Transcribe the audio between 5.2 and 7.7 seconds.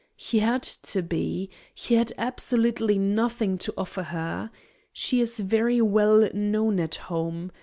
is very well known at home.